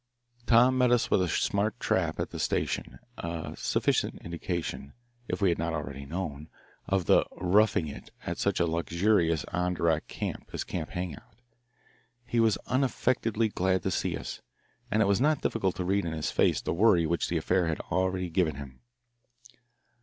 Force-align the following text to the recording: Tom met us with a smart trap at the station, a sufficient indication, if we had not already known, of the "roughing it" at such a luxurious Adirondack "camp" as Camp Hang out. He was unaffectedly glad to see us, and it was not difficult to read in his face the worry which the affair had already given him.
Tom 0.47 0.79
met 0.79 0.89
us 0.89 1.11
with 1.11 1.21
a 1.21 1.27
smart 1.27 1.79
trap 1.79 2.19
at 2.19 2.31
the 2.31 2.39
station, 2.39 2.97
a 3.19 3.53
sufficient 3.55 4.19
indication, 4.23 4.93
if 5.27 5.43
we 5.43 5.49
had 5.49 5.59
not 5.59 5.73
already 5.75 6.07
known, 6.07 6.49
of 6.87 7.05
the 7.05 7.23
"roughing 7.39 7.87
it" 7.87 8.09
at 8.25 8.39
such 8.39 8.59
a 8.59 8.65
luxurious 8.65 9.45
Adirondack 9.53 10.07
"camp" 10.07 10.49
as 10.53 10.63
Camp 10.63 10.89
Hang 10.89 11.15
out. 11.15 11.39
He 12.25 12.39
was 12.39 12.57
unaffectedly 12.65 13.49
glad 13.49 13.83
to 13.83 13.91
see 13.91 14.17
us, 14.17 14.41
and 14.89 15.03
it 15.03 15.07
was 15.07 15.21
not 15.21 15.41
difficult 15.43 15.75
to 15.75 15.85
read 15.85 16.03
in 16.03 16.13
his 16.13 16.31
face 16.31 16.61
the 16.61 16.73
worry 16.73 17.05
which 17.05 17.29
the 17.29 17.37
affair 17.37 17.67
had 17.67 17.79
already 17.81 18.31
given 18.31 18.55
him. 18.55 18.79